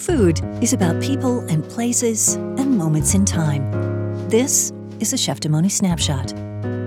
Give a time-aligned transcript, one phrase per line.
[0.00, 3.70] Food is about people and places and moments in time.
[4.30, 6.32] This is a Cheftimony Snapshot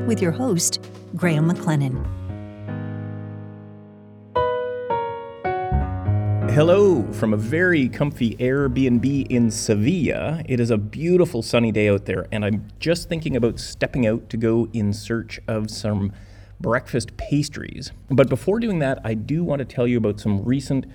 [0.08, 0.84] with your host,
[1.16, 2.04] Graham McLennan.
[6.50, 10.42] Hello from a very comfy Airbnb in Sevilla.
[10.50, 14.28] It is a beautiful sunny day out there, and I'm just thinking about stepping out
[14.32, 16.14] to go in search of some
[16.60, 17.92] breakfast pastries.
[18.10, 20.88] But before doing that, I do want to tell you about some recent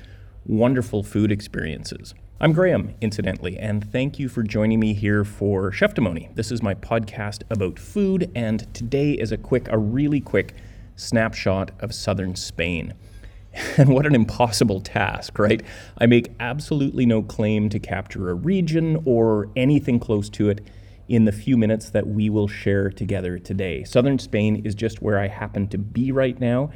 [0.48, 2.14] wonderful food experiences.
[2.40, 6.34] I'm Graham, incidentally, and thank you for joining me here for Cheftimony.
[6.36, 10.54] This is my podcast about food, and today is a quick, a really quick
[10.96, 12.94] snapshot of southern Spain.
[13.76, 15.62] And what an impossible task, right?
[15.96, 20.60] I make absolutely no claim to capture a region or anything close to it
[21.08, 23.82] in the few minutes that we will share together today.
[23.84, 26.70] Southern Spain is just where I happen to be right now.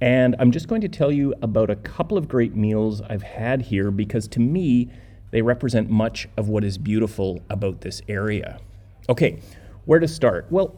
[0.00, 3.62] And I'm just going to tell you about a couple of great meals I've had
[3.62, 4.88] here because to me,
[5.30, 8.58] they represent much of what is beautiful about this area.
[9.08, 9.40] Okay,
[9.84, 10.46] where to start?
[10.50, 10.76] Well,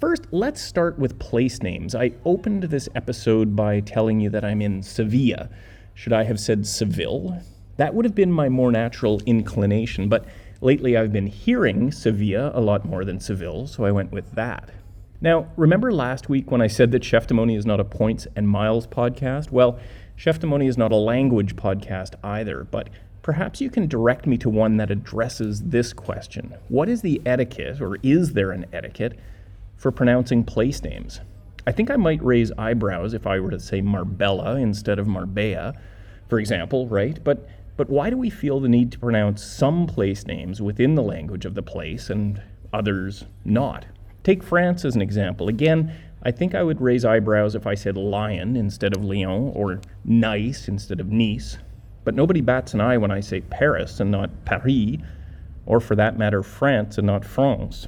[0.00, 1.94] first, let's start with place names.
[1.94, 5.50] I opened this episode by telling you that I'm in Sevilla.
[5.94, 7.42] Should I have said Seville?
[7.76, 10.26] That would have been my more natural inclination, but
[10.64, 14.70] Lately, I've been hearing Sevilla a lot more than Seville, so I went with that.
[15.24, 18.86] Now, remember last week when I said that Cheftimony is not a points and miles
[18.86, 19.50] podcast?
[19.50, 19.78] Well,
[20.18, 22.90] Cheftimony is not a language podcast either, but
[23.22, 27.80] perhaps you can direct me to one that addresses this question What is the etiquette,
[27.80, 29.18] or is there an etiquette,
[29.78, 31.20] for pronouncing place names?
[31.66, 35.72] I think I might raise eyebrows if I were to say Marbella instead of Marbella,
[36.28, 37.18] for example, right?
[37.24, 41.02] But but why do we feel the need to pronounce some place names within the
[41.02, 42.42] language of the place and
[42.74, 43.86] others not?
[44.24, 45.48] Take France as an example.
[45.48, 49.80] Again, I think I would raise eyebrows if I said lion instead of Lyon or
[50.04, 51.58] nice instead of Nice.
[52.02, 54.96] But nobody bats an eye when I say Paris and not Paris,
[55.66, 57.86] or for that matter, France and not France.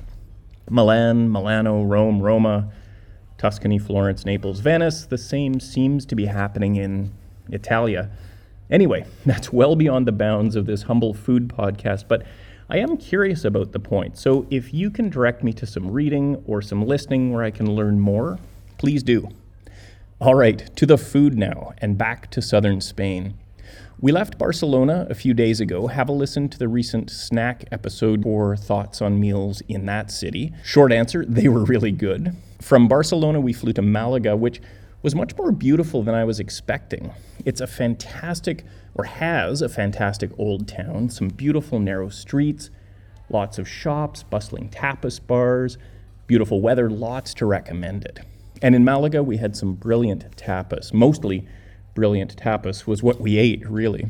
[0.69, 2.71] Milan, Milano, Rome, Roma,
[3.39, 7.13] Tuscany, Florence, Naples, Venice, the same seems to be happening in
[7.51, 8.11] Italia.
[8.71, 12.27] Anyway, that's well beyond the bounds of this humble food podcast, but
[12.69, 14.19] I am curious about the point.
[14.19, 17.77] So if you can direct me to some reading or some listening where I can
[17.77, 18.39] learn more,
[18.77, 19.29] please do.
[20.21, 23.35] All right, to the food now, and back to southern Spain.
[24.01, 25.87] We left Barcelona a few days ago.
[25.87, 30.53] Have a listen to the recent snack episode for thoughts on meals in that city.
[30.65, 32.35] Short answer, they were really good.
[32.61, 34.61] From Barcelona, we flew to Malaga, which
[35.07, 37.13] was much more beautiful than I was expecting.
[37.45, 38.65] It's a fantastic,
[38.97, 42.71] or has a fantastic old town, some beautiful narrow streets,
[43.31, 45.79] lots of shops, bustling tapas bars,
[46.27, 48.19] beautiful weather, lots to recommend it.
[48.63, 50.93] And in Malaga, we had some brilliant tapas.
[50.93, 51.47] Mostly
[51.95, 54.09] brilliant tapas was what we ate, really.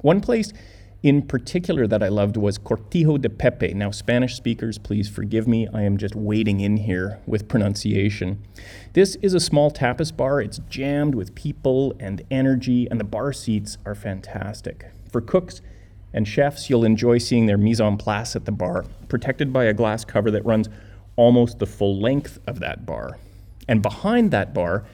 [0.00, 0.54] One place
[1.02, 3.72] in particular that I loved was Cortijo de Pepe.
[3.74, 5.68] Now, Spanish speakers, please forgive me.
[5.72, 8.42] I am just wading in here with pronunciation.
[8.94, 10.40] This is a small tapas bar.
[10.40, 14.86] It's jammed with people and energy, and the bar seats are fantastic.
[15.12, 15.60] For cooks
[16.12, 19.74] and chefs, you'll enjoy seeing their mise en place at the bar, protected by a
[19.74, 20.68] glass cover that runs
[21.14, 23.18] almost the full length of that bar.
[23.68, 24.84] And behind that bar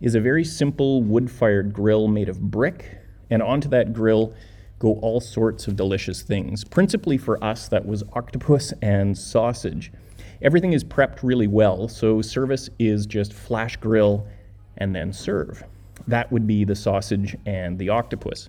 [0.00, 2.98] is a very simple wood fired grill made of brick,
[3.28, 4.34] and onto that grill,
[4.80, 6.64] go all sorts of delicious things.
[6.64, 9.92] Principally for us, that was octopus and sausage.
[10.42, 14.26] Everything is prepped really well, so service is just flash grill
[14.78, 15.62] and then serve.
[16.08, 18.48] That would be the sausage and the octopus.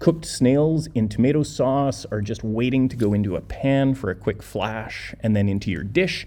[0.00, 4.16] Cooked snails in tomato sauce are just waiting to go into a pan for a
[4.16, 6.26] quick flash and then into your dish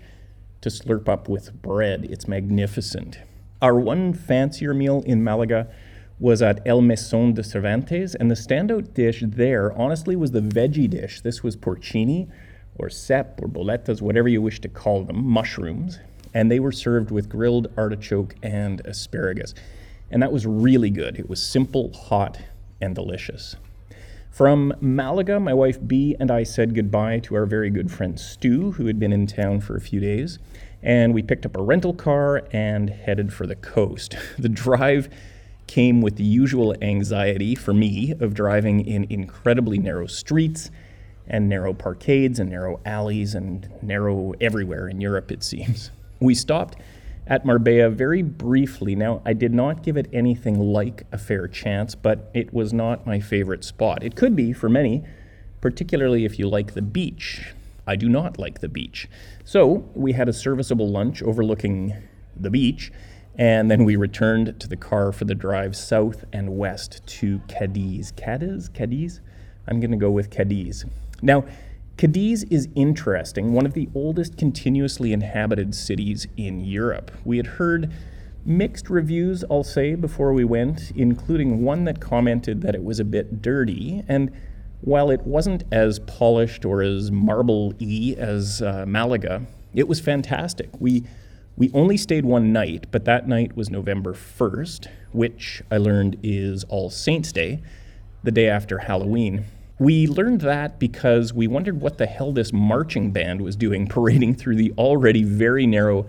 [0.62, 2.08] to slurp up with bread.
[2.10, 3.20] It's magnificent.
[3.62, 5.68] Our one fancier meal in Malaga
[6.22, 10.88] was at El Mesón de Cervantes, and the standout dish there, honestly, was the veggie
[10.88, 11.22] dish.
[11.22, 12.30] This was porcini,
[12.78, 15.98] or cep, or boletus, whatever you wish to call them, mushrooms,
[16.32, 19.56] and they were served with grilled artichoke and asparagus.
[20.12, 21.18] And that was really good.
[21.18, 22.40] It was simple, hot,
[22.80, 23.56] and delicious.
[24.30, 28.74] From Malaga, my wife B and I said goodbye to our very good friend Stu,
[28.74, 30.38] who had been in town for a few days,
[30.84, 34.16] and we picked up a rental car and headed for the coast.
[34.38, 35.10] The drive
[35.72, 40.70] came with the usual anxiety for me of driving in incredibly narrow streets
[41.28, 45.90] and narrow parkades and narrow alleys and narrow everywhere in Europe, it seems.
[46.20, 46.76] We stopped
[47.26, 48.98] at Marbella very briefly.
[48.98, 53.08] Now, I did not give it anything like a fair chance, but it was not
[53.08, 54.04] my favorite spot.
[54.04, 55.06] It could be for many,
[55.62, 57.54] particularly if you like the beach.
[57.88, 59.08] I do not like the beach.
[59.46, 61.96] So, we had a serviceable lunch overlooking
[62.36, 62.92] the beach
[63.38, 68.12] and then we returned to the car for the drive south and west to Cadiz.
[68.16, 68.70] Cadiz?
[68.70, 69.22] Cadiz?
[69.68, 70.86] I'm going to go with Cadiz.
[71.22, 71.46] Now,
[71.98, 77.12] Cadiz is interesting, one of the oldest continuously inhabited cities in Europe.
[77.24, 77.92] We had heard
[78.44, 83.06] mixed reviews, I'll say, before we went, including one that commented that it was a
[83.06, 84.04] bit dirty.
[84.08, 84.32] And
[84.82, 90.70] while it wasn't as polished or as marble y as uh, Malaga, it was fantastic.
[90.80, 91.04] We
[91.58, 96.64] we only stayed one night, but that night was November 1st, which I learned is
[96.66, 97.62] All Saints' Day,
[98.24, 99.46] the day after Halloween.
[99.78, 104.36] We learned that because we wondered what the hell this marching band was doing parading
[104.36, 106.08] through the already very narrow,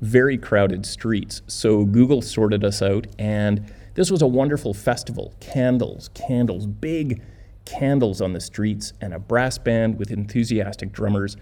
[0.00, 1.42] very crowded streets.
[1.46, 5.34] So Google sorted us out, and this was a wonderful festival.
[5.40, 7.20] Candles, candles, big
[7.66, 11.36] candles on the streets, and a brass band with enthusiastic drummers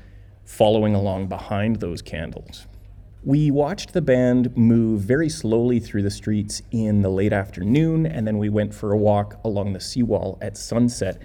[0.44, 2.66] following along behind those candles.
[3.26, 8.24] We watched the band move very slowly through the streets in the late afternoon, and
[8.24, 11.20] then we went for a walk along the seawall at sunset,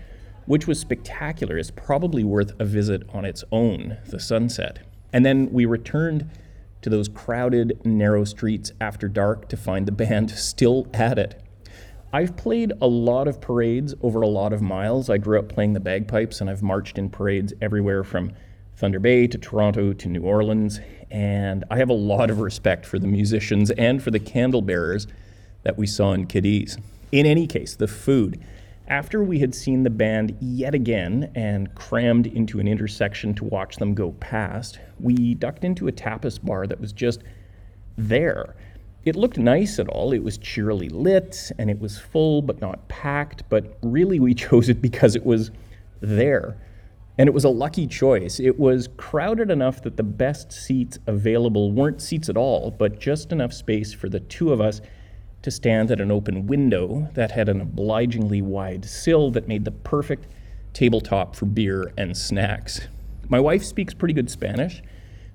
[0.48, 1.60] which was spectacular.
[1.60, 4.80] It's probably worth a visit on its own, the sunset.
[5.14, 6.28] And then we returned
[6.82, 11.40] to those crowded, narrow streets after dark to find the band still at it.
[12.12, 15.08] I've played a lot of parades over a lot of miles.
[15.08, 18.32] I grew up playing the bagpipes, and I've marched in parades everywhere from
[18.82, 20.80] Thunder Bay to Toronto to New Orleans,
[21.12, 25.06] and I have a lot of respect for the musicians and for the candle bearers
[25.62, 26.80] that we saw in Cadiz.
[27.12, 28.44] In any case, the food.
[28.88, 33.76] After we had seen the band yet again and crammed into an intersection to watch
[33.76, 37.22] them go past, we ducked into a tapas bar that was just
[38.00, 38.56] there.
[39.06, 40.12] It looked nice at all.
[40.12, 44.70] It was cheerily lit and it was full but not packed, but really we chose
[44.70, 45.52] it because it was
[46.02, 46.58] there.
[47.18, 48.40] And it was a lucky choice.
[48.40, 53.32] It was crowded enough that the best seats available weren't seats at all, but just
[53.32, 54.82] enough space for the two of us
[55.42, 59.72] to stand at an open window that had an obligingly wide sill that made the
[59.72, 60.28] perfect
[60.74, 62.88] tabletop for beer and snacks.
[63.28, 64.82] My wife speaks pretty good Spanish,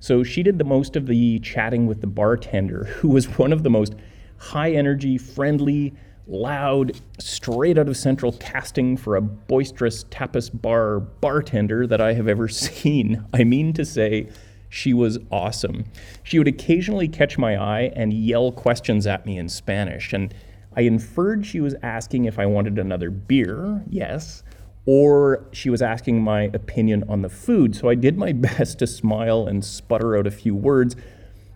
[0.00, 3.62] so she did the most of the chatting with the bartender, who was one of
[3.62, 3.94] the most
[4.38, 5.94] high energy, friendly,
[6.26, 12.28] loud, straight out of central casting for a boisterous tapas bar bartender that I have
[12.28, 13.24] ever seen.
[13.32, 14.28] I mean to say,
[14.68, 15.84] she was awesome.
[16.22, 20.34] She would occasionally catch my eye and yell questions at me in Spanish, and
[20.76, 24.42] I inferred she was asking if I wanted another beer, yes,
[24.84, 27.74] or she was asking my opinion on the food.
[27.74, 30.96] So I did my best to smile and sputter out a few words,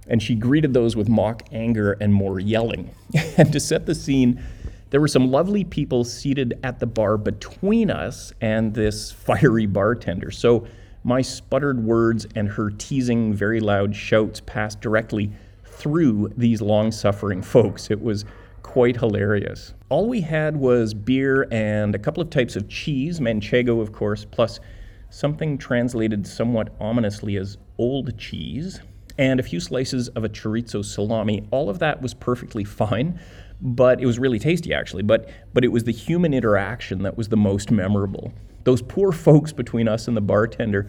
[0.07, 2.91] and she greeted those with mock anger and more yelling.
[3.37, 4.43] and to set the scene,
[4.91, 10.31] there were some lovely people seated at the bar between us and this fiery bartender.
[10.31, 10.67] So
[11.05, 15.31] my sputtered words and her teasing, very loud shouts passed directly
[15.65, 17.91] through these long suffering folks.
[17.91, 18.25] It was
[18.63, 19.75] quite hilarious.
[19.89, 24.25] All we had was beer and a couple of types of cheese, manchego, of course,
[24.25, 24.61] plus
[25.09, 28.81] something translated somewhat ominously as old cheese,
[29.19, 31.47] and a few slices of a chorizo salami.
[31.51, 33.19] All of that was perfectly fine
[33.61, 35.03] but it was really tasty actually.
[35.03, 38.33] But but it was the human interaction that was the most memorable.
[38.65, 40.87] Those poor folks between us and the bartender.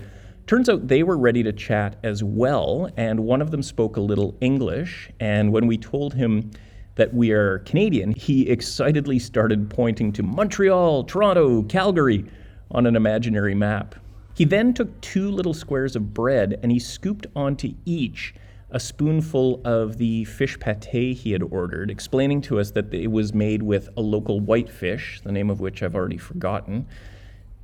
[0.48, 4.02] Turns out they were ready to chat as well, and one of them spoke a
[4.02, 5.10] little English.
[5.20, 6.52] And when we told him
[6.96, 12.26] that we are Canadian, he excitedly started pointing to Montreal, Toronto, Calgary
[12.72, 13.96] on an imaginary map.
[14.34, 18.34] He then took two little squares of bread and he scooped onto each
[18.72, 23.34] a spoonful of the fish pate he had ordered, explaining to us that it was
[23.34, 26.88] made with a local white fish, the name of which I've already forgotten.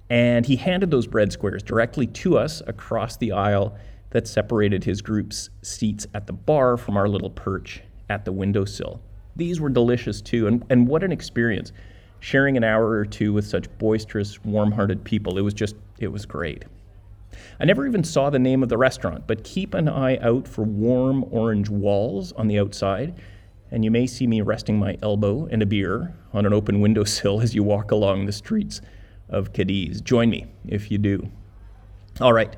[0.09, 3.77] And he handed those bread squares directly to us across the aisle
[4.11, 9.01] that separated his group's seats at the bar from our little perch at the windowsill.
[9.35, 11.71] These were delicious too, and, and what an experience.
[12.19, 15.37] Sharing an hour or two with such boisterous, warm hearted people.
[15.37, 16.65] It was just, it was great.
[17.59, 20.63] I never even saw the name of the restaurant, but keep an eye out for
[20.63, 23.15] warm orange walls on the outside,
[23.71, 27.41] and you may see me resting my elbow and a beer on an open windowsill
[27.41, 28.81] as you walk along the streets
[29.29, 30.01] of Cadiz.
[30.01, 31.29] Join me if you do.
[32.19, 32.55] All right,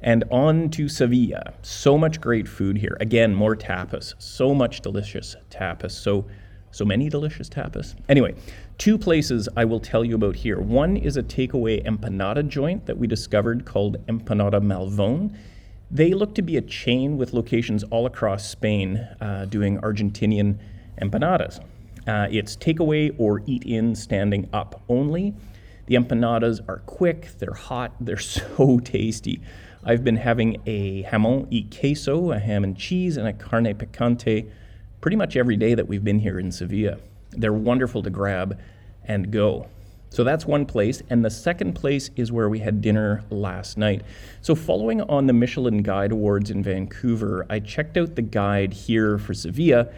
[0.00, 1.54] and on to Sevilla.
[1.62, 2.96] So much great food here.
[3.00, 4.14] Again, more tapas.
[4.18, 5.92] So much delicious tapas.
[5.92, 6.26] So
[6.72, 7.94] so many delicious tapas.
[8.08, 8.34] Anyway,
[8.78, 10.58] two places I will tell you about here.
[10.60, 15.36] One is a takeaway empanada joint that we discovered called Empanada Malvon.
[15.90, 20.58] They look to be a chain with locations all across Spain uh, doing Argentinian
[21.00, 21.60] empanadas.
[22.08, 25.34] Uh, it's takeaway or eat in standing up only.
[25.86, 29.42] The empanadas are quick, they're hot, they're so tasty.
[29.84, 34.48] I've been having a jamon y queso, a ham and cheese, and a carne picante
[35.02, 36.96] pretty much every day that we've been here in Sevilla.
[37.32, 38.58] They're wonderful to grab
[39.04, 39.66] and go.
[40.08, 41.02] So that's one place.
[41.10, 44.02] And the second place is where we had dinner last night.
[44.42, 49.18] So, following on the Michelin Guide Awards in Vancouver, I checked out the guide here
[49.18, 49.88] for Sevilla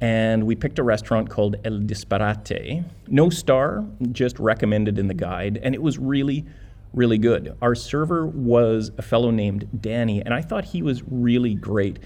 [0.00, 2.82] and we picked a restaurant called El Disparate.
[3.08, 5.58] No star, just recommended in the guide.
[5.62, 6.46] And it was really,
[6.94, 7.56] really good.
[7.60, 11.98] Our server was a fellow named Danny, and I thought he was really great.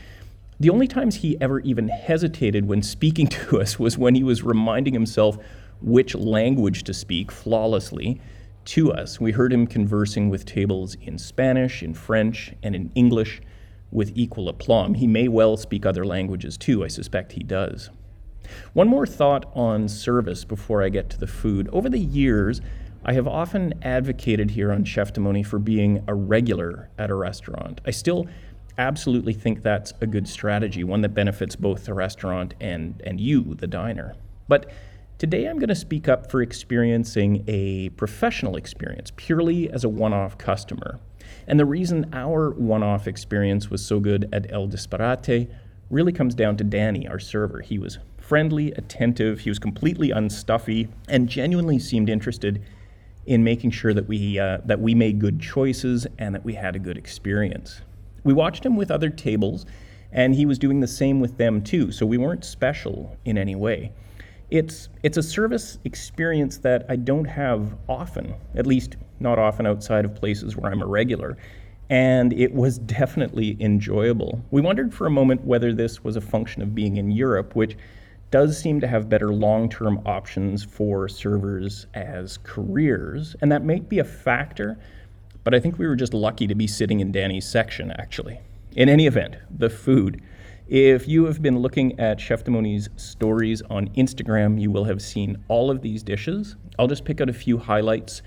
[0.63, 4.45] The only times he ever even hesitated when speaking to us was when he was
[4.45, 5.37] reminding himself
[5.81, 8.21] which language to speak flawlessly
[8.67, 9.21] to us.
[9.21, 13.43] We heard him conversing with tables in Spanish, in French, and in English
[13.91, 14.95] with equal aplomb.
[14.95, 17.91] He may well speak other languages too, I suspect he does.
[18.73, 21.69] One more thought on service before I get to the food.
[21.73, 22.61] Over the years,
[23.05, 27.81] I have often advocated here on Cheftimony for being a regular at a restaurant.
[27.85, 28.29] I still
[28.79, 33.55] absolutely think that's a good strategy, one that benefits both the restaurant and, and you,
[33.55, 34.15] the diner.
[34.49, 34.71] But
[35.19, 40.13] today I'm going to speak up for experiencing a professional experience purely as a one
[40.13, 40.99] off customer.
[41.47, 45.49] And the reason our one off experience was so good at El Disparate
[45.91, 47.61] really comes down to Danny, our server.
[47.61, 52.63] He was friendly, attentive, he was completely unstuffy, and genuinely seemed interested
[53.27, 56.75] in making sure that we, uh, that we made good choices and that we had
[56.75, 57.83] a good experience.
[58.25, 59.67] We watched him with other tables,
[60.13, 63.55] and he was doing the same with them too, so we weren't special in any
[63.55, 63.93] way.
[64.51, 70.05] It's, it's a service experience that I don't have often, at least not often outside
[70.05, 71.39] of places where I'm a regular,
[71.89, 74.45] and it was definitely enjoyable.
[74.51, 77.77] We wondered for a moment whether this was a function of being in Europe, which
[78.31, 83.79] does seem to have better long term options for servers as careers, and that may
[83.79, 84.79] be a factor
[85.45, 88.41] but I think we were just lucky to be sitting in Danny's section, actually.
[88.75, 90.23] In any event, the food.
[90.69, 95.71] If you have been looking at Cheftimony's stories on Instagram, you will have seen all
[95.71, 96.57] of these dishes.
[96.79, 98.23] I'll just pick out a few highlights.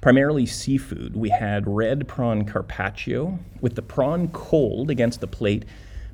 [0.00, 1.14] Primarily seafood.
[1.14, 5.64] We had red prawn carpaccio with the prawn cold against the plate,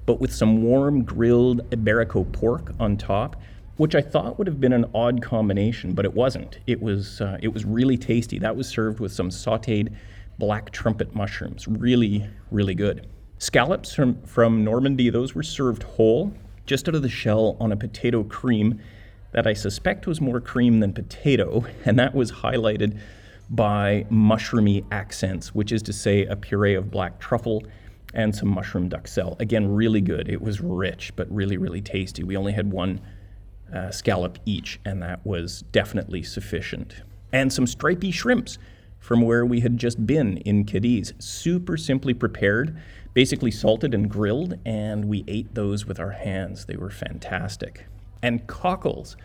[0.07, 3.37] but with some warm grilled Iberico pork on top,
[3.79, 6.59] which I thought would have been an odd combination, but it wasn't.
[6.67, 8.39] It was uh, it was really tasty.
[8.39, 9.95] That was served with some sautéed
[10.41, 11.69] black trumpet mushrooms.
[11.69, 13.07] Really, really good.
[13.39, 16.33] Scallops from, from Normandy, those were served whole,
[16.67, 18.81] just out of the shell on a potato cream
[19.33, 22.99] that I suspect was more cream than potato, and that was highlighted
[23.49, 27.65] by mushroomy accents, which is to say a puree of black truffle
[28.15, 29.41] and some mushroom duxelle.
[29.41, 30.29] Again, really good.
[30.29, 32.25] It was rich, but really, really tasty.
[32.25, 33.01] We only had one
[33.73, 37.03] uh, scallop each, and that was definitely sufficient.
[37.33, 38.59] And some stripy shrimps
[39.01, 41.15] from where we had just been in Cadiz.
[41.19, 42.79] Super simply prepared,
[43.15, 46.67] basically salted and grilled, and we ate those with our hands.
[46.67, 47.87] They were fantastic.
[48.23, 49.17] And cockles,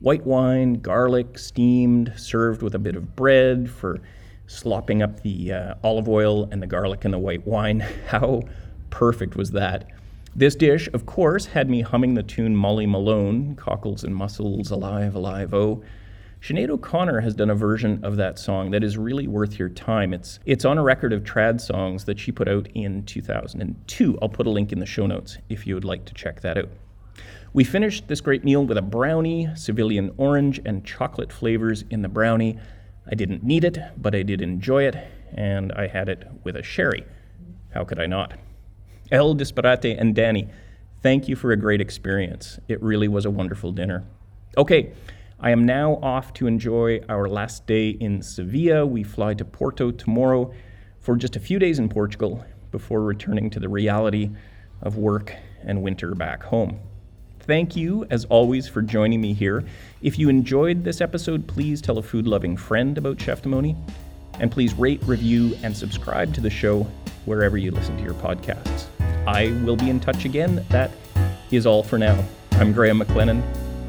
[0.00, 4.00] white wine, garlic, steamed, served with a bit of bread for
[4.46, 7.80] slopping up the uh, olive oil and the garlic and the white wine.
[8.06, 8.42] How
[8.90, 9.90] perfect was that?
[10.36, 15.14] This dish, of course, had me humming the tune Molly Malone, Cockles and Mussels, Alive,
[15.14, 15.82] Alive, Oh.
[16.46, 20.14] Sinead O'Connor has done a version of that song that is really worth your time.
[20.14, 24.18] It's it's on a record of trad songs that she put out in 2002.
[24.22, 26.56] I'll put a link in the show notes if you would like to check that
[26.56, 26.68] out.
[27.52, 32.08] We finished this great meal with a brownie, Sevillian orange, and chocolate flavors in the
[32.08, 32.60] brownie.
[33.10, 34.94] I didn't need it, but I did enjoy it,
[35.32, 37.04] and I had it with a sherry.
[37.70, 38.34] How could I not?
[39.10, 40.46] El Disparate and Danny,
[41.02, 42.60] thank you for a great experience.
[42.68, 44.04] It really was a wonderful dinner.
[44.56, 44.92] Okay,
[45.38, 48.86] I am now off to enjoy our last day in Sevilla.
[48.86, 50.52] We fly to Porto tomorrow
[51.00, 54.30] for just a few days in Portugal before returning to the reality
[54.80, 56.80] of work and winter back home.
[57.40, 59.62] Thank you, as always, for joining me here.
[60.00, 63.76] If you enjoyed this episode, please tell a food loving friend about Cheftimony.
[64.40, 66.84] And please rate, review, and subscribe to the show
[67.26, 68.86] wherever you listen to your podcasts.
[69.26, 70.64] I will be in touch again.
[70.70, 70.90] That
[71.50, 72.24] is all for now.
[72.52, 73.42] I'm Graham McLennan.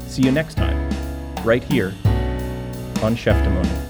[0.08, 0.87] See you next time
[1.44, 1.94] right here
[3.02, 3.87] on Cheftimony.